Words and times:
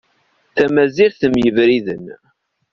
Tamazirt 0.55 1.21
mm 1.31 1.35
yebriden. 1.43 2.05